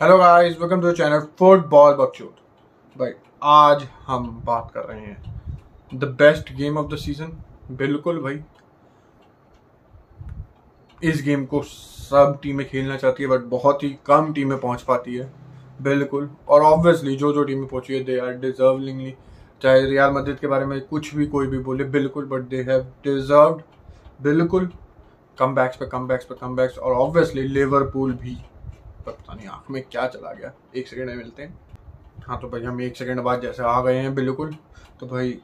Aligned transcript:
Hello 0.00 0.16
guys 0.18 0.56
welcome 0.60 0.80
to 0.80 0.90
channel 0.92 1.20
football 1.38 1.94
बकचोद 1.94 2.36
भाई 2.96 3.10
आज 3.44 3.82
हम 4.06 4.28
बात 4.46 4.70
कर 4.74 4.84
रहे 4.84 5.00
हैं 5.00 5.32
the 5.92 6.04
best 6.18 6.52
game 6.56 6.78
of 6.78 6.86
the 6.92 6.96
season 6.98 7.32
बिल्कुल 7.78 8.20
भाई। 8.22 8.38
इस 11.02 11.22
गेम 11.24 11.44
को 11.46 11.62
सब 11.62 12.38
टीमें 12.42 12.66
खेलना 12.68 12.96
चाहती 12.96 13.22
है 13.22 13.28
बट 13.28 13.44
बहुत 13.50 13.82
ही 13.82 13.90
कम 14.06 14.32
टीमें 14.32 14.58
पहुँच 14.58 14.82
पाती 14.82 15.16
है। 15.16 15.30
बिल्कुल। 15.80 16.30
और 16.48 16.62
ऑब्वियसली 16.62 17.16
जो 17.16 17.32
जो 17.32 17.44
टीमें 17.44 17.66
पहुँची 17.68 17.94
है 17.94 18.02
दे 18.04 18.18
आर 18.18 18.32
डिजर्विंगली 18.36 19.14
चाहे 19.62 19.84
रियाल 19.86 20.12
मस्जिद 20.12 20.38
के 20.40 20.46
बारे 20.46 20.66
में 20.66 20.80
कुछ 20.80 21.14
भी 21.14 21.26
कोई 21.26 21.46
भी 21.46 21.58
बोले, 21.58 21.84
बिल्कुल 21.86 22.24
बट 22.26 22.48
दे 22.48 22.62
हैव 22.62 22.86
डिजर्व्ड 23.04 23.62
बिल्कुल। 24.22 24.70
कम 25.38 25.54
बैक्स 25.54 25.76
पे 25.76 25.86
कम 25.88 26.08
बैक्स 26.08 26.24
पे 26.24 26.34
कम 26.40 26.56
बैक्स 26.56 26.78
और 26.78 26.94
ऑब्वियसली 26.96 27.42
लिवरपूल 27.48 28.12
भी। 28.14 28.36
पता 29.06 29.34
नहीं 29.34 29.46
आँख 29.46 29.70
में 29.70 29.82
क्या 29.90 30.06
चला 30.06 30.32
गया। 30.32 30.52
एक 30.76 30.88
सेकेंड 30.88 31.08
में 31.08 31.16
मिलते 31.16 31.42
हैं। 31.42 31.58
हाँ 32.26 32.40
तो 32.40 32.48
भाई 32.48 32.62
हम 32.62 32.80
एक 32.80 32.96
सेकेंड 32.96 33.20
बाद 33.20 33.42
जैसे 33.42 33.62
आ 33.62 33.80
गए 33.82 33.96
हैं, 33.96 34.14
बिल्कुल। 34.14 34.56
तो 35.00 35.06
भाई, 35.06 35.38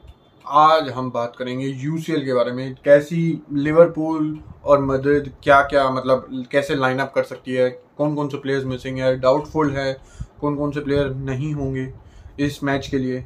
आज 0.47 0.89
हम 0.89 1.11
बात 1.11 1.35
करेंगे 1.35 1.67
यूसीएल 1.67 2.25
के 2.25 2.33
बारे 2.33 2.51
में। 2.51 2.75
कैसी 2.85 3.41
लिवरपूल 3.53 4.39
और 4.65 4.81
मदद 4.81 5.31
क्या 5.43 5.61
क्या 5.61 5.89
मतलब 5.89 6.45
कैसे 6.51 6.75
लाइन 6.75 6.99
अप 6.99 7.11
कर 7.15 7.23
सकती 7.23 7.53
है? 7.53 7.69
कौन 7.69 8.15
कौन 8.15 8.29
से 8.29 8.37
प्लेयर्स 8.37 8.65
मिसिंग 8.65 8.97
है? 8.97 9.19
डाउटफुल 9.19 9.71
है। 9.71 10.01
कौन 10.41 10.55
कौन 10.55 10.71
से 10.71 10.81
प्लेयर 10.81 11.09
नहीं 11.09 11.53
होंगे 11.53 11.93
इस 12.39 12.63
मैच 12.63 12.87
के 12.87 12.97
लिए? 12.97 13.25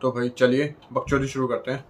तो 0.00 0.12
भाई, 0.12 0.28
चलिए, 0.28 0.74
बकचोदी 0.92 1.26
शुरू 1.26 1.46
करते 1.46 1.70
हैं। 1.70 1.84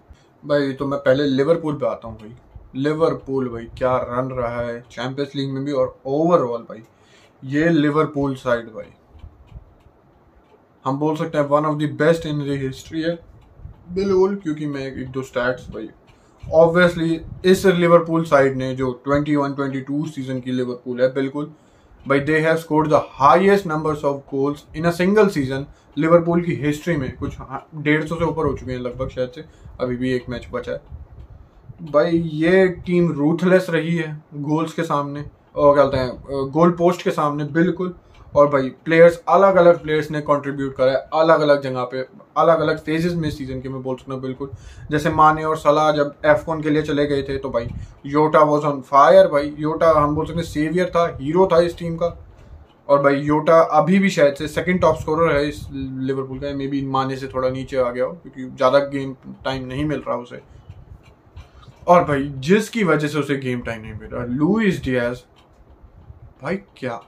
भाई 0.47 0.73
तो 0.73 0.87
मैं 0.87 0.99
पहले 1.01 1.25
लिवरपूल 1.25 1.75
पे 1.75 1.87
आता 1.87 2.09
हूँ 2.09 2.19
भाई। 2.19 2.35
लिवरपूल 2.75 3.49
भाई, 3.49 3.65
क्या 3.65 3.97
रन 3.97 4.31
रहा 4.31 4.61
है? 4.61 4.81
चैंपियंस 4.91 5.33
लीग 5.37 5.51
में 5.51 5.65
भी 5.65 5.73
और 5.73 5.99
ओवरऑल 6.07 6.63
भाई 6.63 6.83
ये 7.45 7.69
लिवरपूल 7.69 8.35
साइड 8.35 8.67
भाई। 8.67 8.91
हम 10.85 10.99
बोल 10.99 11.17
सकते 11.17 11.39
हैं 11.39 11.45
one 11.45 11.65
of 11.65 11.79
the 11.79 11.91
best 11.99 12.27
in 12.27 12.41
history 12.41 13.03
है। 13.03 13.19
बिल्कुल, 13.93 14.35
क्योंकि 14.37 14.67
मैं 14.67 14.87
एक 14.87 15.09
दो 15.09 15.23
स्टैट्स 15.23 15.69
भाई। 15.71 15.89
ऑब्वियसली 16.43 17.21
इस 17.45 17.67
लिवरपूल 17.67 18.25
साइड 18.25 18.57
ने 18.57 18.75
जो 18.75 19.03
21 19.09 19.55
22 19.55 20.07
सीज़न 20.07 20.41
की 20.41 20.53
लिवरपूल 20.53 21.03
है, 21.03 21.13
बिल्कुल। 21.15 21.53
भाई 22.09 22.21
they 22.21 22.39
have 22.39 22.57
scored 22.57 22.91
the 22.91 23.03
highest 23.11 23.67
numbers 23.67 24.05
of 24.05 24.23
goals 24.31 24.65
in 24.77 24.85
a 24.85 24.91
single 24.91 25.29
season 25.29 25.67
Liverpool 25.99 26.43
की 26.43 26.55
हिस्ट्री 26.55 26.97
में। 26.97 27.17
कुछ 27.17 27.37
डेढ़ 27.75 28.05
सौ 28.05 28.15
से 28.15 28.25
ऊपर 28.25 28.47
हो 28.47 28.57
चुके 28.57 28.73
हैं 28.73 28.79
लगभग 28.79 29.09
शायद 29.09 29.31
से। 29.31 29.45
अभी 29.81 29.97
भी 29.97 30.13
एक 30.13 30.29
मैच 30.29 30.49
बचा 30.53 30.73
है। 30.73 30.81
भाई, 31.83 32.19
ये 32.19 32.69
टीम 32.69 33.13
रूथलेस 33.13 33.67
रही 33.71 33.97
है 33.97 34.23
गोल्स 34.35 34.73
के 34.73 34.83
सामने। 34.83 35.25
और 35.55 35.75
क्या 35.75 36.01
हैं 36.01 36.49
गोल 36.51 36.71
पोस्ट 36.73 37.03
के 37.03 37.11
सामने 37.11 37.45
बिल्कुल। 37.53 37.95
और 38.35 38.47
भाई 38.49 38.69
प्लेयर्स 38.85 39.17
अलग 39.29 39.57
अलग 39.57 39.83
प्लेयर्स 39.83 40.11
ने 40.11 40.21
कंट्रीब्यूट 40.21 40.75
करा 40.77 40.93
है 40.93 40.99
अलग 41.15 41.41
अलग 41.41 41.63
जगह 41.63 41.83
पे 41.85 42.01
अलग 42.37 42.61
अलग 42.61 42.79
फेजेस 42.81 43.15
में 43.15 43.29
सीज़न 43.31 43.61
के 43.61 43.69
मैं 43.69 43.83
बोल 43.83 43.97
सकता 43.97 44.13
हूँ 44.13 44.21
बिल्कुल। 44.23 44.51
जैसे 44.91 45.11
माने 45.13 45.45
और 45.45 45.57
सलाह 45.59 45.91
जब 45.93 46.15
एफ़ 46.27 46.45
के 46.51 46.71
लिए 46.71 46.83
चले 46.83 47.07
गए 47.07 47.23
थे 47.23 47.37
तो 47.39 47.51
भाई 47.51 47.69
योटा 48.07 48.41
वॉज़ 48.43 48.65
ऑन 48.67 48.81
फायर 48.83 49.27
भाई। 49.29 49.55
योटा 49.59 49.91
हम 49.95 50.15
बोल 50.15 50.27
सकते 50.27 50.39
हैं 50.39 50.47
सेवियर 50.47 50.91
था 50.91 51.05
हीरो 51.21 51.49
था 51.53 51.61
इस 51.61 51.77
टीम 51.79 51.97
का। 51.97 52.17
और 52.89 53.03
भाई 53.03 53.17
योटा 53.17 53.59
अभी 53.73 53.99
भी 53.99 54.11
शायद 54.11 54.35
से 54.35 54.49
सेकंड 54.49 54.81
टॉप 54.81 54.97
स्कोरर 55.01 55.33
है 55.33 55.47
इस 55.49 55.61
लिवरपूल 55.73 56.39
का। 56.39 56.55
मे 56.55 56.67
बी 56.67 56.81
माने 56.89 57.17
से 57.17 57.29
थोड़ा 57.29 57.49
नीचे 57.51 57.77
आ 57.77 57.91
गया 57.91 58.05
हो, 58.05 58.13
क्योंकि 58.13 58.45
ज़्यादा 58.47 58.79
गेम 58.89 59.15
टाइम 59.45 59.67
नहीं 59.67 59.85
मिल 59.85 60.03
रहा 60.07 60.17
उसे। 60.17 60.41
और 61.87 62.05
भाई, 62.05 62.23
जिसकी 62.39 62.85
वजह 62.85 63.09
से 63.09 63.19
उसे 63.19 63.37
गेम 63.39 63.61
टाइम 63.61 63.83
नहीं 63.83 63.95
मिल 63.95 64.09
रहा 64.09 64.25
लुइस 64.27 64.83
डियाज 64.85 65.23
भाई 66.43 66.57
क्या 66.77 67.01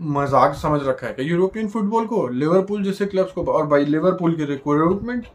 मज़ाक 0.00 0.54
समझ 0.54 0.80
रखा 0.82 1.06
है 1.06 1.24
यूरोपियन 1.24 1.68
फुटबॉल 1.68 2.06
को 2.06 2.26
लिवरपूल 2.28 2.82
जैसे 2.84 3.06
क्लब्स 3.06 3.32
को, 3.32 3.44
और 3.44 3.66
भाई 3.66 3.84
लिवरपूल 3.84 4.34
की 4.36 4.44
रिक्रूटमेंट 4.44 5.26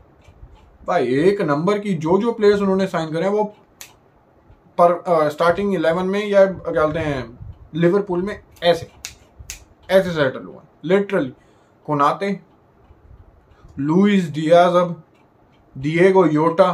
भाई 0.87 1.07
एक 1.19 1.41
नंबर 1.41 1.79
की 1.79 1.93
जो 1.95 2.17
जो 2.17 2.31
प्लेयर्स 2.31 2.61
उन्होंने 2.61 2.87
साइन 2.87 3.11
करे 3.11 3.23
हैं, 3.23 3.31
वो 3.31 3.43
पर 4.77 5.29
स्टार्टिंग 5.31 5.73
इलेवन 5.75 6.05
में 6.05 6.25
या 6.25 6.45
क्या 6.45 6.83
बोलते 6.83 6.99
हैं 6.99 7.39
लिवरपूल 7.75 8.21
में 8.21 8.39
ऐसे 8.63 8.89
ऐसे 9.89 10.11
सेटल 10.11 10.43
हुआ। 10.43 10.63
लिटरली 10.85 11.33
कोनाते 11.85 12.39
लुइस 13.77 14.31
डियाज 14.31 14.75
अब 14.75 15.01
दिएगो 15.75 16.25
योटा 16.27 16.71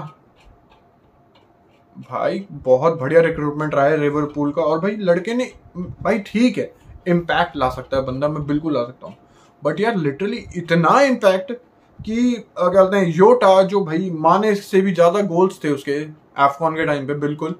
भाई, 1.97 2.45
बहुत 2.63 2.99
बढ़िया 2.99 3.21
रिक्रूटमेंट 3.21 3.75
रहा 3.75 3.85
है 3.85 3.97
लिवरपूल 3.97 4.51
का 4.51 4.61
और 4.61 4.79
भाई, 4.79 4.95
लड़के 4.97 5.33
ने, 5.33 5.51
भाई 5.77 6.19
ठीक 6.25 6.57
है 6.57 6.71
इम्पैक्ट 7.07 7.55
ला 7.57 7.69
सकता 7.69 7.97
है 7.97 8.03
बंदा, 8.05 8.27
मैं 8.27 8.45
बिल्कुल 8.47 8.73
ला 8.73 8.83
सकता 8.83 9.07
हूँ। 9.07 9.15
बट 9.61 9.79
यार 9.79 9.95
लिटरली 9.97 10.43
इतना 10.57 10.99
इम्पैक्ट 11.01 11.51
कि 11.99 12.15
क्या 12.31 12.67
कहते 12.67 12.97
हैं 12.97 13.07
योटा 13.07 13.61
जो 13.63 13.83
भाई, 13.85 14.09
माने 14.11 14.53
से 14.55 14.81
भी 14.81 14.93
ज़्यादा 14.93 15.21
गोल्स 15.23 15.59
थे 15.63 15.69
उसके 15.69 15.91
एफकॉन 15.91 16.75
के 16.75 16.85
टाइम 16.85 17.07
पे, 17.07 17.13
बिल्कुल, 17.15 17.55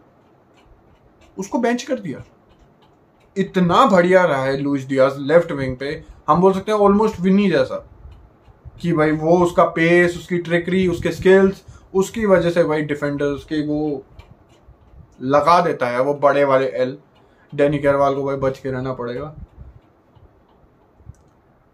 उसको 1.38 1.60
बेंच 1.60 1.84
कर 1.84 2.00
दिया। 2.00 2.24
इतना 3.36 3.86
बढ़िया 3.86 4.24
रहा 4.26 4.44
है 4.44 4.58
लुइस 4.58 4.88
डियाज 4.88 5.18
लेफ़्ट 5.22 5.52
विंग 5.52 5.76
पे, 5.78 6.04
हम 6.30 6.42
बोल 6.42 6.54
सकते 6.54 6.72
हैं 6.72 6.80
ऑलमोस्ट 6.80 7.20
विनी 7.22 7.50
जैसा, 7.50 7.76
कि 8.82 8.94
भाई 8.94 9.12
वो 9.14 9.38
उसका 9.40 9.64
पेस 9.72 10.18
उसकी 10.18 10.38
ट्रिकरी 10.40 10.88
उसके 10.88 11.12
स्किल्स 11.12 11.64
उसकी 11.94 12.26
वजह 12.26 12.50
से 12.50 12.64
भाई 12.64 12.82
डिफेंडर्स 12.84 13.44
के 13.44 13.62
वो 13.68 14.04
लगा 15.22 15.62
देता 15.62 15.88
है 15.88 16.02
वो 16.02 16.14
बड़े 16.14 16.44
वाले 16.44 16.66
एल 16.66 16.98
डैनी 17.56 17.80
केरवाल 17.80 18.16
को 18.16 18.24
भाई 18.24 18.36
बच 18.36 18.60
के 18.60 18.72
रहना 18.72 18.94
पड़ेगा। 18.94 19.34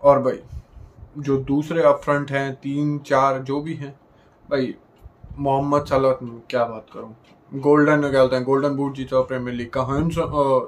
और 0.01 0.19
भाई, 0.19 0.39
जो 1.17 1.37
दूसरे 1.37 1.83
अप 1.83 2.01
फ्रंट 2.03 2.31
हैं, 2.31 2.55
तीन, 2.55 2.97
चार, 2.99 3.39
जो 3.39 3.61
भी 3.61 3.73
हैं, 3.73 3.99
भाई, 4.49 4.75
मोहम्मद 5.39 5.85
सलाह, 5.85 6.11
क्या 6.49 6.65
बात 6.65 6.85
करूँ? 6.93 7.15
गोल्डन 7.51 8.01
क्या 8.01 8.21
बोलते 8.21 8.35
हैं? 8.35 8.45
गोल्डन 8.45 8.75
बूट 8.75 8.93
जीता 8.93 9.21
प्रीमियर 9.21 9.57
लीग 9.57 9.69
का। 9.77 9.83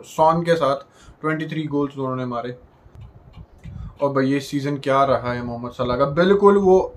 सॉन 0.06 0.44
के 0.44 0.56
साथ 0.56 0.76
23 1.22 1.68
गोल्स 1.68 1.98
उन्होंने 1.98 2.26
मारे। 2.26 2.58
और 4.02 4.14
भाई, 4.14 4.26
ये 4.26 4.40
सीज़न 4.40 4.78
क्या 4.78 5.04
रहा 5.04 5.34
है 5.34 5.44
मोहम्मद 5.44 5.72
सलाह 5.72 5.98
का? 5.98 6.06
बिल्कुल 6.06 6.58
वो 6.58 6.94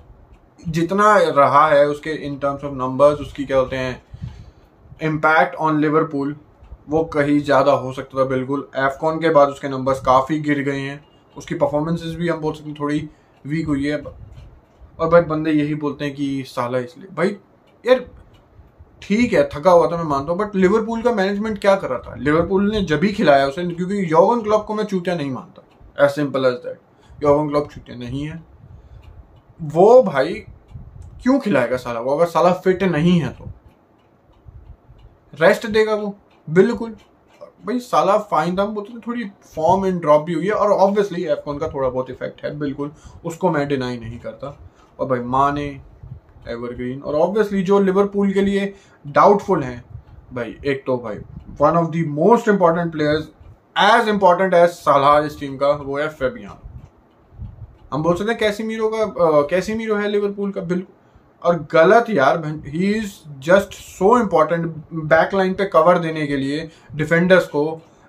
जितना 0.69 1.17
रहा 1.19 1.67
है 1.69 1.87
उसके 1.87 2.11
इन 2.27 2.39
टर्म्स 2.39 2.65
ऑफ़ 2.65 2.73
नंबर्स 2.75 3.21
उसकी 3.21 3.45
क्या 3.45 3.59
बोलते 3.59 3.77
हैं 3.77 4.08
इम्पैक्ट 5.01 5.55
ऑन 5.57 5.81
लिवरपूल 5.81 6.37
वो 6.89 7.03
कहीं 7.05 7.39
ज़्यादा 7.41 7.73
हो 7.73 7.93
सकता 7.93 8.19
था, 8.19 8.25
बिल्कुल। 8.25 8.69
एफकॉन 8.77 9.19
के 9.21 9.31
बाद 9.31 9.49
उसके 9.49 9.69
नंबर्स 9.69 10.01
काफ़ी 10.01 10.39
गिर 10.41 10.61
गए 10.63 10.79
हैं। 10.79 11.01
उसकी 11.37 11.55
परफॉर्मेंसेज 11.55 12.15
भी 12.15 12.29
हम 12.29 12.41
बोल 12.41 12.53
सकते 12.55 12.69
हैं 12.69 12.77
थोड़ी 12.81 13.09
वीक 13.45 13.67
हुई 13.67 13.85
है। 13.87 13.97
और 13.97 15.09
भाई, 15.09 15.21
बंदे 15.23 15.51
यही 15.51 15.75
बोलते 15.77 16.05
हैं 16.05 16.15
कि 16.15 16.45
साला 16.47 16.79
इसलिए। 16.79 17.09
भाई, 17.15 17.37
यार, 17.85 18.05
ठीक 19.03 19.33
है, 19.33 19.49
थका 19.49 19.71
हुआ 19.71 19.91
था, 19.91 19.97
मैं 19.97 20.05
मानता 20.05 20.33
हूँ 20.33 20.39
बट 20.39 20.55
लिवरपूल 20.57 21.03
का 21.03 21.13
मैनेजमेंट 21.13 21.59
क्या 21.59 21.75
कर 21.77 21.89
रहा 21.89 21.99
था? 21.99 22.15
लिवरपूल 22.17 22.71
ने 22.71 22.81
जब 22.83 23.05
ही 23.05 23.13
खिलाया 23.13 23.47
उसे, 23.47 23.67
क्योंकि 23.67 24.03
योगन 24.13 24.43
क्लब 24.43 24.65
को 24.65 24.75
मैं 24.75 24.85
चूतिया 24.85 25.15
नहीं 25.15 25.31
मानता 25.31 26.05
एज 26.05 26.11
सिंपल 26.11 26.45
एज 26.45 26.55
दैट 26.65 27.23
योगन 27.23 27.49
क्लब 27.49 27.69
चूतिया 27.69 27.97
नहीं 27.99 28.25
है। 28.25 28.43
वो 29.61 30.03
भाई, 30.03 30.35
क्यों 31.23 31.39
खिलाएगा 31.41 31.77
साला? 31.77 32.01
वो 32.01 32.17
अगर 32.17 32.27
साला 32.27 32.53
फिट 32.55 32.83
नहीं 32.85 33.19
है 33.21 33.29
तो। 33.29 33.49
रेस्ट 35.41 35.67
देगा 35.67 35.95
वो। 35.95 36.15
बिल्कुल। 36.49 36.97
भाई, 37.67 37.79
साला 37.79 38.17
फाइन 38.31 38.57
था 38.59 38.65
बोलते 38.67 38.93
थे 38.93 39.01
थोड़ी 39.07 39.25
फॉर्म 39.55 39.87
एंड 39.87 40.01
ड्रॉप 40.01 40.23
भी 40.23 40.35
हुई 40.35 40.47
है 40.47 40.53
और 40.53 40.73
ऑब्वियसली 40.73 41.25
एफकॉन 41.25 41.59
का 41.59 41.69
थोड़ा 41.69 41.89
बहुत 41.89 42.11
इफ़ेक्ट 42.11 42.45
है, 42.45 42.59
बिल्कुल। 42.59 42.91
उसको 43.25 43.51
मैं 43.51 43.67
डिनाई 43.69 43.97
नहीं 43.99 44.19
करता। 44.19 44.57
और 44.99 45.07
भाई 45.07 45.21
माने 45.21 45.65
एवरग्रीन 46.49 47.01
और 47.03 47.15
ऑब्वियसली 47.15 47.63
जो 47.63 47.79
लिवरपूल 47.81 48.33
के 48.33 48.43
लिए 48.43 48.73
डाउटफुल 49.05 49.63
हैं, 49.63 49.83
भाई, 50.33 50.57
एक 50.65 50.83
तो 50.87 50.97
भाई 50.99 51.17
one 51.61 51.77
of 51.77 51.91
the 51.91 52.05
most 52.09 52.49
important 52.49 52.93
players 52.93 53.29
as 53.77 54.09
important 54.09 54.55
as 54.55 54.71
Salah 54.71 55.19
इस 55.27 55.39
टीम 55.41 55.57
का, 55.57 55.69
वो 55.69 55.99
है 55.99 56.09
फेबियान 56.11 56.67
हम 57.93 58.03
बोल 58.03 58.17
सकते 58.17 58.31
हैं 58.31 58.39
कैसी 58.41 58.63
मीरो 58.63 58.91
का 58.95 59.43
कैसी 59.51 59.75
मीरो 59.75 59.97
है 59.97 60.09
लिवरपूल 60.09 60.51
का, 60.53 60.61
बिल्कुल। 60.63 60.95
और 61.43 61.67
गलत 61.73 62.11
यार 62.11 62.43
he 62.67 62.93
is 62.95 63.13
just 63.41 63.75
so 63.75 64.19
important 64.21 64.67
back 64.95 65.35
line 65.35 65.53
पे 65.55 65.65
कवर 65.65 65.99
देने 65.99 66.27
के 66.27 66.37
लिए 66.37 66.69
डिफेंडर्स 66.95 67.47
को, 67.47 67.65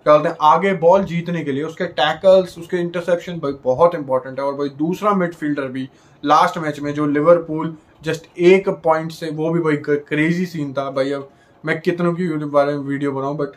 क्या 0.05 0.13
बोलते 0.13 0.29
हैं, 0.29 0.35
आगे 0.41 0.73
बॉल 0.73 1.03
जीतने 1.03 1.43
के 1.43 1.51
लिए, 1.51 1.63
उसके 1.63 1.85
टैकल्स 1.85 2.57
उसके 2.57 2.77
इंटरसेप्शन 2.77 3.39
भाई 3.39 3.53
बहुत 3.63 3.95
इंपॉर्टेंट 3.95 4.39
है। 4.39 4.45
और 4.45 4.55
भाई 4.55 4.69
दूसरा 4.69 5.13
मिडफील्डर 5.13 5.67
भी 5.67 5.89
लास्ट 6.23 6.57
मैच 6.57 6.79
में 6.79 6.93
जो 6.93 7.05
लिवरपूल 7.05 7.75
जस्ट 8.03 8.25
एक 8.37 8.69
पॉइंट 8.69 9.11
से, 9.11 9.29
वो 9.29 9.49
भी 9.49 9.59
भाई 9.59 9.77
क्रेजी 9.99 10.45
सीन 10.45 10.73
था। 10.73 10.89
भाई 10.91 11.11
अब 11.11 11.29
मैं 11.63 11.79
कितनों 11.81 12.13
की 12.13 12.27
बारे 12.27 12.73
में 12.73 12.79
वीडियो 12.79 13.11
बनाऊँ 13.11 13.37
बट 13.37 13.55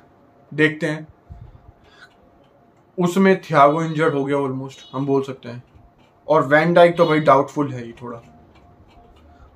देखते 0.52 0.86
हैं। 0.86 1.06
उसमें 2.98 3.40
थियागो 3.40 3.82
इंजर्ड 3.82 4.14
हो 4.14 4.24
गया 4.24 4.36
ऑलमोस्ट 4.36 4.78
हम 4.92 5.06
बोल 5.06 5.22
सकते 5.22 5.48
हैं। 5.48 5.62
और 6.28 6.46
वैन 6.46 6.74
डाइक 6.74 6.96
तो 6.96 7.06
भाई 7.06 7.20
डाउटफुल 7.20 7.72
है 7.72 7.84
ही 7.84 7.92
थोड़ा। 7.92 8.20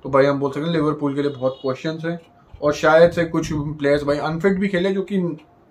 तो 0.07 0.11
भाई 0.11 0.25
हम 0.25 0.37
बोल 0.39 0.51
सकते 0.51 0.65
हैं 0.65 0.71
लिवरपूल 0.73 1.15
के 1.15 1.21
लिए 1.21 1.31
बहुत 1.31 1.57
क्वेश्चन 1.61 1.97
है। 2.03 2.19
और 2.61 2.73
शायद 2.73 3.11
से 3.11 3.23
कुछ 3.25 3.47
प्लेयर्स 3.53 4.03
भाई 4.03 4.17
अनफिट 4.17 4.59
भी 4.59 4.67
खेले, 4.67 4.91
जो 4.91 5.01
कि 5.01 5.17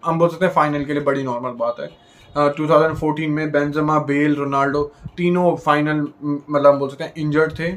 हम 0.02 0.18
बोल 0.18 0.28
सकते 0.28 0.44
हैं 0.46 0.52
फाइनल 0.52 0.84
के 0.84 0.92
लिए 0.92 1.02
बड़ी 1.02 1.22
नॉर्मल 1.22 1.50
बात 1.60 1.76
है। 1.80 1.86
थाउज़ेंड 2.36 2.96
फोर्टीन 2.96 3.30
में 3.30 3.50
बेंजमा 3.52 3.98
बेल 4.02 4.34
रोनाल्डो 4.36 4.82
तीनों 5.16 5.54
फाइनल 5.56 6.00
मतलब 6.22 6.66
हम 6.66 6.78
बोल 6.78 6.88
सकते 6.88 7.04
हैं 7.04 7.12
इंजर्ड 7.16 7.58
थे 7.58 7.72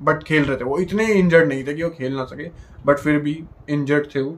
बट 0.00 0.22
खेल 0.22 0.44
रहे 0.44 0.56
थे। 0.56 0.64
वो 0.64 0.78
इतने 0.78 1.06
इंजर्ड 1.06 1.48
नहीं 1.48 1.64
थे 1.66 1.74
कि 1.74 1.82
वो 1.82 1.90
खेल 1.90 2.16
ना 2.16 2.24
सके 2.26 2.48
बट 2.86 2.98
फिर 2.98 3.18
भी 3.18 3.42
इंजर्ड 3.70 4.06
थे 4.14 4.22
वो। 4.22 4.36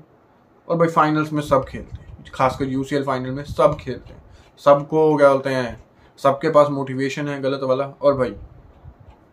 और 0.68 0.76
भाई 0.76 0.88
फाइनल्स 0.90 1.32
में 1.32 1.42
सब 1.44 1.64
खेलते 1.64 1.96
हैं। 1.96 2.24
खासकर 2.34 2.68
यूसीएल 2.68 3.04
फाइनल 3.04 3.30
में 3.30 3.44
सब 3.44 3.76
खेलते 3.80 4.14
हैं। 4.14 4.22
सबको 4.64 5.16
क्या 5.16 5.32
बोलते 5.32 5.50
हैं, 5.50 5.80
सबके 6.18 6.50
पास 6.50 6.68
मोटिवेशन 6.70 7.28
है, 7.28 7.40
गलत 7.42 7.60
वाला। 7.64 7.92
और 8.02 8.16
भाई 8.18 8.34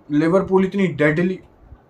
लिवरपूल 0.10 0.66
इतनी 0.66 0.88
डेडली 0.90 1.40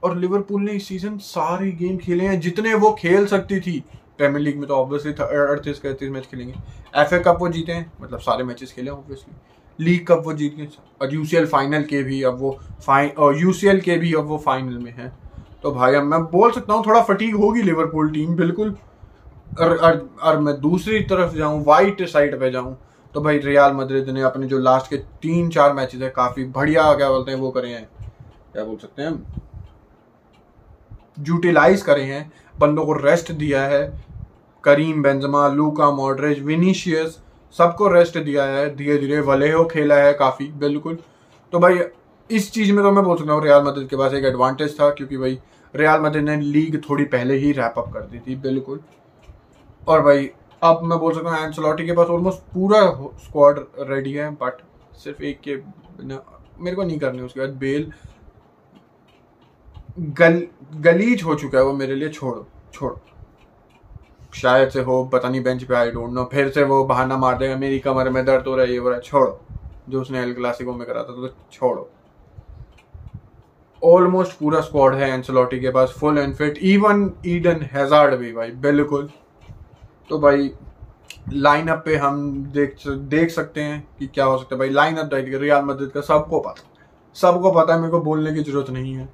और 0.04 0.18
लिवरपूल 0.18 0.62
ने 0.62 0.72
इस 0.72 0.88
सीज़न 0.88 1.18
सारे 1.20 1.72
गेम 1.74 1.98
खेले 1.98 2.24
हैं 2.24 2.40
जितने 2.40 2.74
वो 2.76 2.92
खेल 3.00 3.26
सकती 3.28 3.60
थी। 3.60 3.80
प्रीमियर 4.18 4.42
लीग 4.42 4.58
में 4.58 4.68
तो 4.68 4.76
ऑब्वियसली 4.76 5.12
अड़तीस 5.14 5.80
का 5.80 5.90
अड़तीस 5.90 6.10
मैच 6.12 6.26
खेलेंगे। 6.26 6.54
एफ़ 6.96 7.14
कप 7.16 7.38
वो 7.40 7.50
जीते 7.50 7.72
हैं 7.72 7.92
मतलब 8.02 8.20
सारे 8.20 8.44
मैचेस 8.44 8.72
खेले 8.74 8.92
ऑब्वियसली 8.92 9.36
लीग 9.80 10.06
कप 10.08 10.22
वो 10.26 10.34
जीत 10.34 10.56
गए। 10.56 10.68
और 11.02 11.14
यूसीएल 11.14 11.46
फाइनल 11.48 11.84
के 11.84 12.02
भी 12.04 12.22
अब 12.24 12.40
वो 12.40 12.58
फाइन 12.86 13.12
यूसीएल 13.38 13.80
के 13.82 13.98
भी 13.98 14.14
अब 14.14 14.28
वो 14.28 14.38
फाइनल 14.38 14.78
में 14.78 14.92
है। 14.94 15.12
तो 15.64 15.72
भाई 15.72 15.96
अब 15.96 16.04
मैं 16.04 16.22
बोल 16.24 16.52
सकता 16.52 16.74
हूँ 16.74 16.86
थोड़ा 16.86 17.02
फटीक 17.04 17.36
होगी 17.36 17.62
लिवरपूल 17.62 18.12
टीम 18.12 18.36
बिल्कुल। 18.36 18.76
और, 19.62 19.76
और, 19.76 20.10
और 20.22 20.40
मैं 20.40 20.60
दूसरी 20.62 21.00
तरफ़ 21.02 21.36
जाऊँ 21.36 21.64
वाइट 21.66 22.02
साइड 22.10 22.40
पे 22.40 22.52
जाऊँ 22.52 22.78
तो 23.16 23.22
भाई 23.22 23.38
रियाल 23.40 23.74
मद्रिद 23.74 24.10
ने 24.10 24.22
अपने 24.22 24.48
जो 24.48 24.58
लास्ट 24.60 24.90
के 24.90 24.98
तीन 25.22 25.50
चार 25.50 25.74
मैचेस 25.74 26.02
है 26.02 26.10
काफ़ी 26.10 26.44
बढ़िया 26.48 26.94
क्या 26.94 27.10
बोलते 27.10 27.32
हैं 27.32 27.40
वो 27.40 27.50
करे 27.52 27.70
हैं। 27.70 27.88
क्या 28.54 28.64
बोल 28.64 28.78
सकते 28.78 29.02
हैं 29.02 29.49
यूटिलाइज 31.20 31.82
करे 31.82 32.04
हैं। 32.04 32.32
बंदों 32.56 32.86
को 32.86 32.94
रेस्ट 32.96 33.32
दिया 33.32 33.62
है। 33.64 33.82
करीम, 34.64 35.02
बेंजमा, 35.04 35.48
लूका, 35.48 35.90
मॉडरेज, 35.92 36.42
विनीशियस, 36.44 37.20
सबको 37.56 37.88
रेस्ट 37.88 38.18
दिया 38.18 38.44
है। 38.46 38.76
धीरे 38.76 38.98
धीरे 38.98 39.20
वलेहो 39.22 39.64
खेला 39.66 39.96
है 39.96 40.14
काफ़ी, 40.14 40.48
बिल्कुल। 40.56 40.98
तो 41.54 41.60
भाई, 41.60 41.80
इस 42.30 42.52
चीज़ 42.52 42.72
में 42.72 42.84
तो 42.84 42.92
मैं 42.92 43.04
बोल 43.04 43.18
सकता 43.18 43.34
हूँ 43.34 43.44
रियाल 43.44 43.64
मदद 43.64 43.88
के 43.90 43.96
पास 43.96 44.14
एक 44.14 44.26
एडवांटेज 44.26 44.80
था, 44.80 44.90
क्योंकि 44.90 45.18
भाई, 45.18 45.40
रियाल 45.74 46.02
मदद 46.02 46.18
ने 46.20 46.36
लीग 46.38 46.82
थोड़ी 46.90 47.04
पहले 47.06 47.36
ही 47.38 47.52
रैप 47.52 47.74
अप 47.78 47.92
कर 47.94 48.02
दी 48.02 48.20
थी, 48.20 48.36
बिल्कुल। 48.38 48.80
और 49.88 50.02
भाई, 50.02 50.30
अब 50.62 50.80
मैं 50.84 51.00
बोल 51.00 51.14
सकता 51.14 51.30
हूँ 51.30 51.46
एंसलॉटी 51.46 51.86
के 51.86 51.92
पास 51.92 52.08
ऑलमोस्ट 52.08 52.40
पूरा 52.54 52.82
स्क्वाड 53.24 53.60
रेडी 53.90 54.14
है 54.14 54.30
बट 54.34 54.62
सिर्फ़ 55.04 55.24
एक 55.24 55.40
के 55.40 55.56
मेरे 56.60 56.76
को 56.76 56.84
नहीं 56.84 56.98
करनी, 57.00 57.22
उसके 57.22 57.40
बाद 57.40 57.50
बेल 57.58 57.92
गल, 60.00 60.42
गलीज 60.76 61.24
हो 61.24 61.36
चुका 61.36 61.58
है 61.58 61.64
वो 61.64 61.74
मेरे 61.74 61.96
लिए, 61.96 62.10
छोड़ो 62.10 62.48
छोड़ो। 62.74 63.00
शायद 64.34 64.70
से 64.70 64.82
हो, 64.82 65.04
पता 65.06 65.30
नहीं, 65.30 65.44
बेंच 65.44 65.64
पे 65.64 65.76
आई 65.76 65.92
डोंट 65.92 66.12
नो 66.14 66.24
फिर 66.24 66.50
से 66.50 66.64
वो 66.64 66.84
बहाना 66.86 67.18
मार 67.18 67.38
देगा, 67.38 67.56
मेरी 67.56 67.80
कमर 67.80 68.10
में 68.10 68.26
दर्द 68.26 68.48
हो 68.48 68.56
रहा 68.56 68.66
है, 68.66 68.72
ये 68.72 68.78
हो 68.78 68.90
रहा 68.90 68.96
है, 68.96 69.02
छोड़ो। 69.02 69.40
जो 69.90 70.02
उसने 70.02 70.20
एल 70.20 70.34
क्लासिको 70.34 70.74
में 70.74 70.88
करा 70.88 71.00
था 71.00 71.14
तो 71.14 71.28
छोड़ो। 71.52 71.90
ऑलमोस्ट 73.84 74.38
पूरा 74.40 74.62
स्क्वाड 74.62 74.96
है 74.96 75.10
एंसलॉटी 75.10 75.60
के 75.60 75.70
पास 75.70 75.96
full 76.00 76.18
and 76.18 76.36
fit 76.36 76.58
even 76.58 77.12
Eden 77.26 77.70
Hazard 77.74 78.16
भी, 78.16 78.34
भाई, 78.34 78.52
बिल्कुल। 78.52 79.10
तो 80.10 80.20
भाई 80.20 80.52
लाइनअप 81.34 81.82
पे 81.86 81.96
हम 81.96 82.44
देख 82.46 82.76
देख 82.88 83.30
सकते 83.30 83.62
हैं 83.62 83.88
कि 84.00 84.08
क्या 84.08 84.26
हो 84.26 84.38
सकता 84.38 84.56
है। 84.56 84.60
भाई 84.60 84.70
लाइनअप 84.70 85.06
डाइट 85.06 85.34
रियाल 85.34 85.64
मदद 85.66 85.92
का 85.92 86.02
सबको 86.02 86.40
पता। 86.40 86.64
सबको 87.14 87.52
पता 87.52 87.74
है, 87.74 87.80
मेरे 87.80 87.92
को 87.92 88.00
बोलने 88.00 88.34
की 88.34 88.44
ज़रूरत 88.44 88.70
नहीं 88.70 88.94
है। 88.94 89.10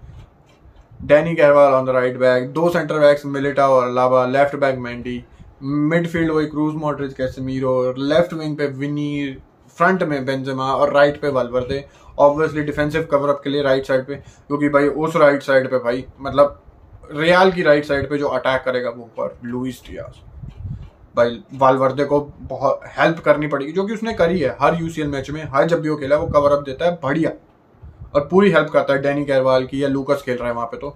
Danny 1.00 1.34
Carvajal 1.36 1.74
on 1.74 1.86
the 1.86 1.90
right 1.90 2.18
back 2.18 2.50
दो 2.50 2.70
सेंटर 2.70 3.00
बैक्स 3.00 3.26
मिलिटा 3.26 3.68
और 3.68 3.88
Alaba 3.88 4.26
left 4.26 4.56
back 4.56 4.78
Mendy 4.80 5.24
midfield 5.64 6.32
वही 6.32 6.46
Kroos 6.46 6.76
Modric 6.76 7.14
Casemiro 7.14 7.94
left 7.98 8.34
wing 8.34 8.58
पे 8.58 8.68
विनी 8.68 9.38
फ्रंट 9.78 10.04
में 10.04 10.26
बेंजमा 10.26 10.74
और 10.74 10.94
राइट 10.94 11.22
पे 11.22 11.32
थे 11.62 11.84
ऑब्वियसली 12.18 12.64
डिफेंसिव 12.64 13.08
कवर 13.12 13.30
अप 13.30 13.42
के 13.44 13.50
लिए 13.50 13.62
राइट 13.62 13.86
साइड 13.86 14.06
पे, 14.08 14.16
क्योंकि 14.16 14.70
भाई 14.70 14.88
उस 14.88 15.16
राइट 15.16 15.44
साइड 15.44 15.70
पे 15.70 15.78
भाई 15.78 16.06
मतलब 16.22 16.62
रियाल 17.12 17.52
की 17.52 17.64
राइट 17.64 17.86
साइड 17.86 18.10
पे 18.10 18.18
जो 18.18 18.28
अटैक 18.28 18.62
करेगा 18.66 18.90
वो 18.90 19.04
ऊपर 19.04 19.38
लुइस 19.46 19.82
डियास 19.90 20.22
भाई 21.16 21.40
वालवर्दे 21.54 22.06
को 22.06 22.20
बहुत 22.42 22.80
हेल्प 22.98 23.20
करनी 23.20 23.48
पड़ेगी, 23.48 23.72
जो 23.72 23.84
कि 23.86 23.94
उसने 23.94 24.14
करी 24.14 24.40
है 24.40 24.56
हर 24.62 24.82
यूसीएल 24.82 25.08
मैच 25.08 25.30
में, 25.30 25.44
हर 25.54 25.66
जब 25.66 25.82
भी 25.82 25.90
वो 25.90 25.96
खेला, 25.96 26.18
वो 26.18 26.28
कवर 26.28 26.52
अप 26.52 26.64
देता 26.64 26.86
है, 26.86 27.00
बढ़िया। 27.04 27.32
और 28.16 28.28
पूरी 28.28 28.52
हेल्प 28.52 28.70
करता 28.70 28.94
है 28.94 29.02
डैनी 29.02 29.26
कैरवाल 29.26 29.66
की 29.66 29.84
या 29.84 29.88
लूकस 29.90 30.22
खेल 30.26 30.38
रहा 30.38 30.48
है 30.48 30.54
वहाँ 30.54 30.68
पे 30.68 30.78
तो। 30.78 30.96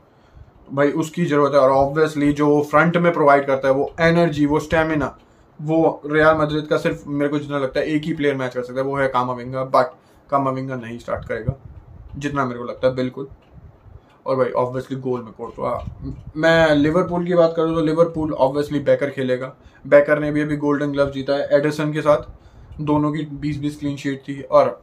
भाई, 0.69 0.91
उसकी 0.93 1.25
ज़रूरत 1.25 1.53
है 1.53 1.59
और 1.59 1.71
ऑब्वियसली 1.71 2.31
जो 2.33 2.61
फ्रंट 2.71 2.97
में 2.97 3.11
प्रोवाइड 3.13 3.45
करता 3.47 3.67
है 3.67 3.73
वो 3.73 3.91
एनर्जी 4.01 4.45
वो 4.45 4.59
स्टेमिना 4.61 5.15
वो 5.59 6.01
रियाल 6.05 6.37
मद्रिद 6.37 6.67
का 6.67 6.77
सिर्फ़ 6.77 7.07
मेरे 7.07 7.29
को 7.29 7.39
जितना 7.39 7.57
लगता 7.59 7.79
है 7.79 7.85
एक 7.87 8.03
ही 8.03 8.13
प्लेयर 8.13 8.35
मैच 8.35 8.53
कर 8.53 8.61
सकता 8.61 8.79
है, 8.79 8.85
वो 8.85 8.95
है 8.97 9.07
कामाविंगा 9.09 9.63
बट 9.65 9.93
कामाविंगा 10.29 10.75
नहीं 10.75 10.97
स्टार्ट 10.99 11.27
करेगा, 11.27 11.55
जितना 12.17 12.45
मेरे 12.45 12.59
को 12.59 12.65
लगता 12.65 12.87
है, 12.87 12.95
बिल्कुल। 12.95 13.27
और 14.25 14.35
भाई 14.35 14.51
ऑब्वियसली 14.57 14.97
गोल 14.99 15.21
में 15.21 15.31
कोर्ट 15.33 15.55
तो 15.55 16.39
मैं 16.39 16.75
लिवरपूल 16.75 17.25
की 17.25 17.33
बात 17.35 17.53
करूँ 17.55 17.75
तो 17.75 17.81
लिवरपूल 17.81 18.33
ऑब्वियसली 18.35 18.79
बैकर 18.81 19.09
खेलेगा। 19.09 19.53
बैकर 19.85 20.19
ने 20.19 20.31
भी 20.31 20.41
अभी 20.41 20.57
गोल्डन 20.57 20.91
ग्लव 20.91 21.11
जीता 21.11 21.33
है 21.33 21.47
एडिसन 21.51 21.93
के 21.93 22.01
साथ। 22.01 22.81
दोनों 22.81 23.11
की 23.11 23.23
बीस 23.33 23.57
बीस 23.59 23.79
क्लीन 23.79 23.95
शीट 23.97 24.21
थी 24.21 24.41
और 24.41 24.79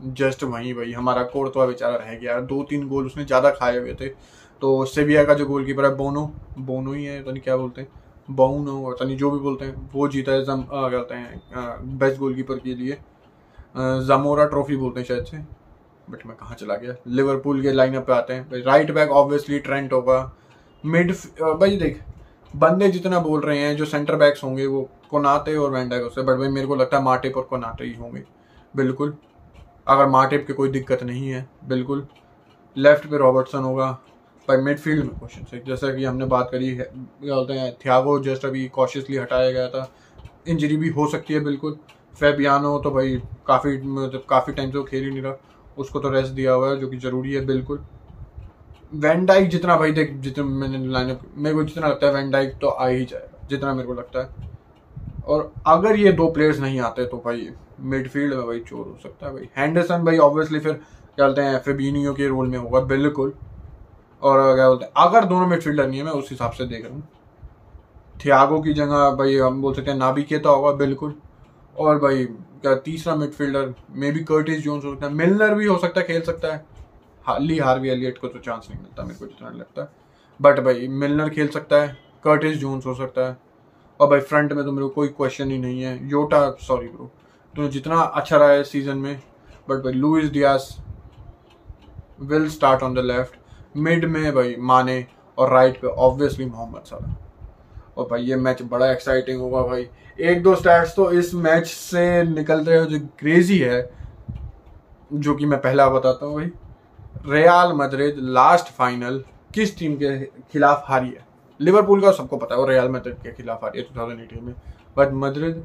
जस्ट 0.00 0.42
वहीं 0.44 0.74
भाई, 0.74 0.92
हमारा 0.92 1.22
कोर्तवा 1.24 1.66
बेचारा 1.66 1.96
रह 1.96 2.14
गया। 2.14 2.40
दो 2.42 2.62
तीन 2.64 2.86
गोल 2.88 3.06
उसने 3.06 3.24
ज़्यादा 3.24 3.50
खाए 3.50 3.78
हुए 3.78 3.94
थे। 3.94 4.08
तो 4.62 4.84
सेविया 4.86 5.24
का 5.24 5.34
जो 5.34 5.46
गोल 5.46 5.64
कीपर 5.64 5.84
है 5.84 5.94
बोनो 5.96 6.24
बोनो 6.60 6.92
ही 6.92 7.04
है 7.04 7.22
तो 7.22 7.30
नहीं 7.30 7.42
क्या 7.42 7.56
बोलते 7.56 7.80
हैं। 7.80 7.88
बोनो 8.28 8.84
और 8.86 8.96
तनी 9.00 9.16
जो 9.16 9.30
भी 9.30 9.38
बोलते 9.38 9.64
हैं, 9.64 9.90
वो 9.92 10.08
जीता 10.08 10.32
है 10.32 10.44
जम 10.44 10.62
बोलते 10.62 11.14
हैं 11.14 11.98
बेस्ट 11.98 12.18
गोल 12.18 12.34
कीपर 12.34 12.58
के 12.58 12.74
लिए। 12.74 12.98
जमोरा 13.76 14.44
ट्रॉफी 14.46 14.76
बोलते 14.76 15.00
हैं 15.00 15.06
शायद 15.06 15.24
से। 15.24 15.38
बट 16.08 16.26
मैं 16.26 16.36
कहाँ 16.36 16.56
चला 16.56 16.74
गया? 16.76 16.94
लिवरपूल 17.08 17.62
के 17.62 17.72
लाइनअप 17.72 18.06
पे 18.06 18.12
आते 18.12 18.34
हैं। 18.34 18.44
भाई 18.44 18.60
राइट 18.62 18.90
बैक 18.90 19.10
ऑब्वियसली 19.12 19.58
ट्रेंट 19.60 19.92
होगा। 19.92 20.20
मिड 20.84 21.12
भाई 21.40 21.76
देख, 21.76 22.00
बंदे 22.54 22.88
जितना 22.90 23.18
बोल 23.20 23.40
रहे 23.40 23.58
हैं, 23.58 23.76
जो 23.76 23.84
सेंटर 23.86 24.16
बैक्स 24.16 24.44
होंगे, 24.44 24.66
वो 24.66 24.88
कोनाते 25.10 25.56
और 25.56 25.70
वैंडा 25.70 25.96
उससे 25.98 26.22
बट 26.22 26.38
भाई, 26.38 26.48
मेरे 26.48 26.66
को 26.66 26.76
लगता 26.76 26.96
है 26.96 27.02
माटिप 27.04 27.36
और 27.36 27.42
कोनाटे 27.44 27.84
ही 27.84 27.94
होंगे। 27.94 28.22
बिल्कुल। 28.74 29.16
अगर 29.90 30.06
माटिप 30.06 30.46
की 30.46 30.52
कोई 30.52 30.68
दिक्कत 30.68 31.02
नहीं 31.02 31.28
है, 31.28 31.48
बिल्कुल। 31.64 32.06
लेफ़्ट 32.76 33.06
पे 33.10 33.18
रॉबर्टसन 33.18 33.58
होगा। 33.58 33.90
पर 34.48 34.60
मिडफील्ड 34.60 35.04
में 35.04 35.18
क्वेश्चन 35.18 35.60
जैसा 35.66 35.94
कि 35.94 36.04
हमने 36.04 36.24
बात 36.24 36.48
करी 36.52 36.68
है, 36.68 36.84
क्या 36.84 37.34
बोलते 37.34 37.52
हैं 37.52 37.72
थियागो 37.74 38.18
जस्ट 38.20 38.44
अभी 38.44 38.68
कॉशियसली 38.68 39.16
हटाया 39.16 39.50
गया 39.50 39.68
था। 39.68 39.90
इंजरी 40.48 40.76
भी 40.76 40.88
हो 40.88 41.06
सकती 41.06 41.34
है, 41.34 41.40
बिल्कुल। 41.40 41.76
फेबियानो 42.20 42.78
तो 42.78 42.90
भाई 42.90 43.16
काफ़ी 43.46 43.76
मतलब 43.82 44.24
काफ़ी 44.28 44.52
टाइम 44.52 44.70
से 44.70 44.78
वो 44.78 44.84
खेल 44.84 45.04
ही 45.04 45.10
नहीं 45.10 45.22
रहा। 45.22 45.34
उसको 45.78 46.00
तो 46.00 46.10
रेस्ट 46.10 46.32
दिया 46.32 46.52
हुआ 46.52 46.70
है, 46.70 46.76
जो 46.76 46.88
कि 46.88 46.96
ज़रूरी 46.96 47.32
है, 47.32 47.44
बिल्कुल। 47.46 47.84
वैंडाइक 48.94 49.48
जितना 49.48 49.76
भाई 49.76 49.92
देख, 49.92 50.12
जितना 50.12 50.44
मैंने 50.44 50.86
लाइन 50.86 51.16
मेरे 51.36 51.54
को 51.54 51.64
जितना 51.64 51.88
लगता 51.88 52.06
है 52.06 52.12
वैंडाइक 52.12 52.54
तो 52.60 52.68
आ 52.68 52.86
ही 52.86 53.04
जाएगा, 53.04 53.46
जितना 53.50 53.74
मेरे 53.74 53.88
को 53.88 53.94
लगता 53.94 54.20
है। 54.20 54.50
और 55.26 55.52
अगर 55.66 55.96
ये 55.96 56.12
दो 56.12 56.30
प्लेयर्स 56.30 56.60
नहीं 56.60 56.80
आते 56.80 57.04
तो 57.06 57.22
भाई 57.24 57.48
मिडफील्ड 57.80 58.34
में 58.34 58.46
भाई 58.46 58.60
चोर 58.60 58.86
हो 58.86 58.98
सकता 59.02 59.26
है 59.26 59.32
भाई। 59.32 59.48
हैंडरसन 59.56 60.04
भाई 60.04 60.18
ऑब्वियसली 60.18 60.60
फिर 60.60 60.72
क्या 60.72 61.26
बोलते 61.26 61.42
हैं 61.42 61.58
फेबिनियो 61.58 62.14
के 62.14 62.26
रोल 62.28 62.48
में 62.48 62.58
होगा, 62.58 62.80
बिल्कुल। 62.80 63.32
और 64.22 64.54
क्या 64.54 64.68
बोलते 64.68 64.84
हैं, 64.84 64.92
अगर 64.96 65.24
दोनों 65.24 65.46
मिडफील्डर 65.46 65.88
नहीं 65.88 65.98
है, 65.98 66.04
मैं 66.04 66.12
उस 66.12 66.30
हिसाब 66.30 66.52
से 66.52 66.64
देख 66.64 66.84
रहा 66.84 66.94
हूँ। 66.94 67.08
थियागो 68.24 68.60
की 68.60 68.72
जगह 68.72 69.10
भाई 69.10 69.36
हम 69.36 69.62
बोल 69.62 69.74
सकते 69.74 69.90
हैं 69.90 69.98
नाबी 69.98 70.22
केता 70.22 70.50
होगा, 70.50 70.72
बिल्कुल। 70.72 71.14
और 71.76 71.98
भाई, 71.98 72.24
क्या 72.24 72.74
तीसरा 72.74 73.14
midfielder 73.14 73.74
may 73.90 74.10
be 74.12 74.20
Curtis 74.20 74.62
Jones 74.62 74.84
हो 74.84 74.94
सकता 74.94 75.06
है 75.06 75.12
मिलनर 75.12 75.54
भी 75.54 75.66
हो 75.66 75.78
सकता 75.78 76.00
है, 76.00 76.06
खेल 76.06 76.20
सकता 76.20 76.52
है। 76.52 76.64
हाली 77.24 77.58
हार्वी 77.58 77.88
एलियट 77.88 78.18
को 78.18 78.28
तो 78.28 78.38
चांस 78.38 78.66
नहीं 78.70 78.80
मिलता, 78.80 79.02
मेरे 79.02 79.18
को 79.18 79.26
जितना 79.26 79.50
लगता 79.50 79.82
है। 79.82 79.88
बट 80.40 80.60
भाई 80.60 80.88
मिलनर 80.88 81.28
खेल 81.28 81.48
सकता 81.48 81.76
है 81.76 81.96
कर्टिस 82.24 82.56
जोन्स 82.56 82.86
हो 82.86 82.94
सकता 82.94 83.28
है। 83.28 83.36
और 84.00 84.08
भाई 84.08 84.20
फ्रंट 84.20 84.52
में 84.52 84.64
तो 84.64 84.72
मेरे 84.72 84.86
को 84.86 84.88
कोई 84.88 85.08
क्वेश्चन 85.08 85.50
ही 85.50 85.58
नहीं 85.58 85.82
है। 85.82 86.08
योटा 86.08 86.50
सॉरी 86.60 86.88
ब्रो 86.88 87.10
तो 87.54 87.68
जितना 87.68 88.00
अच्छा 88.00 88.36
रहा 88.36 88.48
है 88.48 88.62
सीज़न 88.64 88.98
में 88.98 89.14
बट 89.68 89.82
भाई 89.84 89.92
Luis 89.92 90.30
Diaz 90.32 90.76
will 92.20 92.48
start 92.48 92.82
on 92.82 92.94
the 92.94 93.04
left 93.04 93.76
mid 93.76 94.04
में 94.04 94.32
भाई 94.34 94.54
माने 94.60 95.04
और 95.38 95.52
राइट 95.52 95.80
पे 95.80 95.88
ऑब्वियसली 95.88 96.44
मोहम्मद 96.46 96.84
सलाह 96.86 97.98
और 97.98 98.06
भाई 98.10 98.22
ये 98.22 98.36
मैच 98.36 98.62
बड़ा 98.62 98.90
एक्साइटिंग 98.92 99.40
होगा 99.40 99.62
भाई। 99.62 99.86
एक 100.18 100.42
दो 100.42 100.54
स्टैट्स 100.56 100.94
तो 100.96 101.10
इस 101.12 101.32
मैच 101.36 101.66
से 101.66 102.22
निकल 102.24 102.64
रहे 102.64 102.78
हो 102.78 102.84
जो 102.86 102.98
क्रेजी 103.18 103.58
है, 103.58 103.90
जो 105.10 105.34
कि 105.34 105.46
मैं 105.46 105.60
पहला 105.60 105.88
बताता 105.88 106.26
हूँ 106.26 106.34
भाई। 106.34 106.50
रियाल 107.26 107.72
मद्रिद 107.76 108.16
लास्ट 108.18 108.72
फाइनल 108.74 109.22
किस 109.54 109.76
टीम 109.78 109.96
के 109.96 110.16
खिलाफ 110.52 110.84
हारी 110.86 111.08
है? 111.08 111.26
लिवरपूल 111.60 112.02
का 112.02 112.12
सबको 112.12 112.36
पता 112.36 112.54
है 112.54 112.60
और 112.60 112.68
रियाल 112.68 112.88
मद्रिद 112.88 113.16
के 113.22 113.32
खिलाफ 113.32 113.64
हारी 113.64 113.78
है 113.78 114.26
टू 114.26 114.40
में। 114.40 114.54
बट 114.96 115.12
मद्रिद 115.14 115.64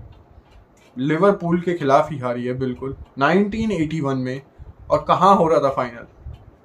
लिवरपूल 0.97 1.59
के 1.61 1.73
खिलाफ 1.73 2.11
ही 2.11 2.17
हारी 2.17 2.45
है, 2.45 2.53
बिल्कुल। 2.53 2.95
1981 3.19 4.15
में 4.15 4.41
और 4.89 5.05
कहाँ 5.07 5.35
हो 5.35 5.47
रहा 5.47 5.59
था 5.59 5.69
फाइनल 5.69 6.05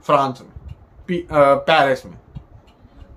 फ्रांस 0.04 0.42
में 0.42 0.50
पेरिस 1.10 2.04
में। 2.06 2.18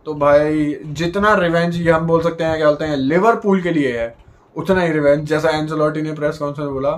तो 0.05 0.13
भाई, 0.13 0.75
जितना 0.83 1.33
रिवेंज 1.33 1.75
ये 1.77 1.91
हम 1.91 2.07
बोल 2.07 2.21
सकते 2.21 2.43
हैं, 2.43 2.57
क्या 2.57 2.67
बोलते 2.67 2.85
हैं, 2.85 2.97
लिवरपूल 2.97 3.61
के 3.61 3.71
लिए 3.71 3.97
है, 3.99 4.15
उतना 4.55 4.81
ही 4.81 4.91
रिवेंज 4.91 5.27
जैसा 5.27 5.49
एंजलोटी 5.49 6.01
ने 6.01 6.13
प्रेस 6.13 6.37
कॉन्फ्रेंस 6.37 6.69
बोला, 6.69 6.91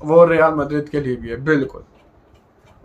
वो 0.00 0.24
रियाल 0.24 0.54
मद्रिद 0.54 0.88
के 0.88 1.00
लिए 1.00 1.16
भी 1.16 1.28
है, 1.28 1.36
बिल्कुल। 1.36 1.82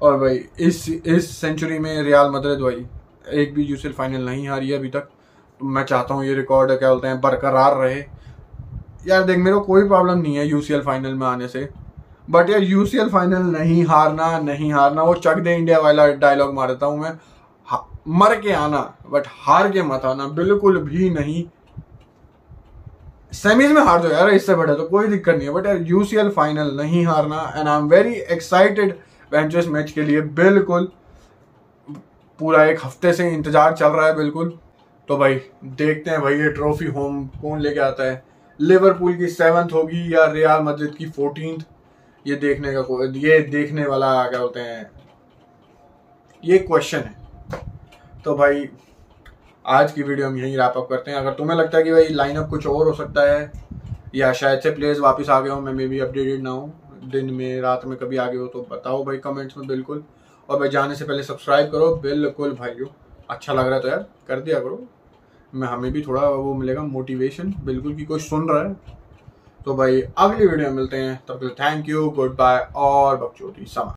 और 0.01 0.17
भाई, 0.17 0.43
इस 0.59 0.89
इस 0.89 1.29
सेंचुरी 1.37 1.79
में 1.79 2.01
रियाल 2.03 2.31
मद्रिद 2.31 2.59
भाई, 2.59 2.85
एक 3.33 3.53
भी 3.53 3.63
यूसीएल 3.63 3.93
फाइनल 3.93 4.25
नहीं 4.25 4.47
हारी 4.49 4.69
है 4.69 4.77
अभी 4.77 4.89
तक। 4.89 5.09
तो 5.59 5.65
मैं 5.65 5.83
चाहता 5.83 6.13
हूँ 6.13 6.25
ये 6.25 6.33
रिकॉर्ड 6.33 6.71
क्या 6.71 6.89
बोलते 6.89 7.07
हैं, 7.07 7.19
बरकरार 7.21 7.75
रहे। 7.77 8.03
यार 9.07 9.23
देख, 9.23 9.37
मेरे 9.37 9.55
को 9.55 9.61
कोई 9.61 9.87
प्रॉब्लम 9.87 10.19
नहीं 10.19 10.35
है 10.35 10.47
यूसीएल 10.47 10.81
फाइनल 10.81 11.13
में 11.13 11.25
आने 11.27 11.47
से। 11.47 11.67
बट 12.29 12.49
यार 12.49 12.63
यूसीएल 12.63 13.09
फाइनल 13.09 13.43
नहीं 13.51 13.83
हारना 13.85 14.39
नहीं 14.39 14.71
हारना, 14.73 15.03
वो 15.03 15.13
चक 15.15 15.37
दे 15.37 15.55
इंडिया 15.55 15.79
वाला 15.79 16.07
डायलॉग 16.07 16.53
मार 16.53 16.67
देता 16.67 16.85
हूँ 16.85 16.99
मैं। 16.99 17.17
मर 18.09 18.35
के 18.41 18.51
आना 18.53 18.79
बट 19.09 19.23
हार 19.39 19.69
के 19.71 19.81
मत 19.83 20.05
आना, 20.05 20.27
बिल्कुल 20.27 20.77
भी 20.83 21.09
नहीं। 21.09 21.43
सेमीज 23.33 23.71
में 23.71 23.81
हार 23.81 24.01
दो 24.01 24.09
यार, 24.09 24.29
इससे 24.29 24.55
बड़ा 24.55 24.73
तो 24.73 24.83
कोई 24.85 25.07
दिक्कत 25.07 25.35
नहीं 25.35 25.47
है। 25.47 25.53
बट 25.53 25.65
यार 25.65 25.81
यूसीएल 25.87 26.29
फाइनल 26.29 26.71
नहीं 26.77 27.05
हारना 27.05 27.41
and 27.55 27.67
I 27.67 27.77
am 27.77 27.87
very 27.89 28.13
excited 28.13 28.95
ventures 29.31 29.67
match 29.67 29.91
के 29.91 30.03
लिए, 30.03 30.21
बिल्कुल। 30.21 30.91
पूरा 32.39 32.63
एक 32.65 32.79
हफ़्ते 32.83 33.13
से 33.13 33.29
इंतज़ार 33.29 33.73
चल 33.73 33.87
रहा 33.87 34.05
है, 34.07 34.15
बिल्कुल। 34.15 34.57
तो 35.09 35.17
भाई, 35.17 35.35
देखते 35.65 36.11
हैं 36.11 36.21
भाई, 36.21 36.35
ये 36.35 36.49
ट्रॉफी 36.51 36.85
होम 36.87 37.25
कौन 37.41 37.59
लेके 37.59 37.79
आता 37.79 38.03
है। 38.03 38.23
लिवरपूल 38.59 39.15
की 39.15 39.27
सेवंथ 39.27 39.73
होगी 39.73 40.13
या 40.13 40.25
रियाल 40.25 40.61
मस्जिद 40.61 40.95
की 40.95 41.05
फोर्टीन 41.09 41.61
ये 42.25 42.35
देखने 42.35 42.73
का 42.73 42.81
ये 43.19 43.39
देखने 43.41 43.85
वाला 43.85 44.27
क्या 44.27 44.39
बोलते 44.39 44.59
हैं? 44.59 44.89
ये 46.43 46.57
क्वेश्चन 46.57 46.97
है। 46.97 47.15
तो 48.25 48.35
भाई, 48.35 48.69
आज 49.65 49.91
की 49.91 50.03
वीडियो 50.03 50.27
हम 50.27 50.37
यहीं 50.37 50.57
रैप 50.57 50.73
अप 50.77 50.87
करते 50.89 51.11
हैं। 51.11 51.17
अगर 51.17 51.33
तुम्हें 51.33 51.57
लगता 51.57 51.77
है 51.77 51.83
कि 51.83 51.91
भाई 51.91 52.07
लाइनअप 52.07 52.49
कुछ 52.49 52.67
और 52.67 52.87
हो 52.87 52.93
सकता 52.93 53.29
है, 53.31 53.51
या 54.15 54.33
शायद 54.33 54.59
से 54.59 54.71
प्लेयर्स 54.71 54.99
वापस 54.99 55.29
आ 55.29 55.39
गए 55.39 55.49
हो, 55.49 55.61
मैं 55.61 55.73
मे 55.73 55.87
भी 55.87 55.99
अपडेटेड 55.99 56.41
ना 56.41 56.49
हूँ। 56.49 57.09
दिन 57.11 57.33
में, 57.33 57.61
रात 57.61 57.85
में 57.85 57.97
कभी 57.97 58.17
आ 58.17 58.27
गए 58.27 58.37
हो 58.37 58.47
तो 58.47 58.67
बताओ 58.71 59.03
भाई 59.05 59.17
कमेंट्स 59.17 59.57
में, 59.57 59.67
बिल्कुल। 59.67 60.03
और 60.49 60.59
भाई 60.59 60.69
जाने 60.69 60.95
से 60.95 61.05
पहले 61.05 61.23
सब्सक्राइब 61.23 61.71
करो। 61.71 61.95
बिल्कुल 61.95 62.53
भाइयों 62.53 62.87
अच्छा 63.29 63.53
लग 63.53 63.65
रहा 63.65 63.75
है 63.75 63.81
तो 63.81 63.87
यार, 63.87 64.05
कर 64.27 64.39
दिया 64.39 64.59
करो। 64.59 64.85
मैं 65.55 65.67
हमें 65.67 65.91
भी 65.91 66.01
थोड़ा 66.01 66.29
वो 66.29 66.53
मिलेगा 66.53 66.81
मोटिवेशन 66.81 67.55
बिल्कुल 67.63 67.95
की 67.95 68.05
कोई 68.05 68.19
सुन 68.19 68.49
रहा 68.49 68.63
है। 68.63 68.73
तो 69.65 69.75
भाई, 69.75 70.01
अगली 70.17 70.47
वीडियो 70.47 70.69
में 70.69 70.75
मिलते 70.75 70.97
हैं। 70.97 71.23
तब 71.27 71.33
तक 71.33 71.55
थैंक 71.59 71.89
यू 71.89 72.09
गुड 72.09 72.37
बाय 72.37 72.67
और 72.75 73.17
बकचोदी, 73.17 73.65
समा। 73.65 73.85